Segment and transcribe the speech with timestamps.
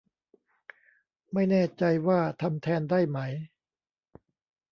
[1.33, 3.19] ไม่แน่ใจว่าทำแทนได้ไหม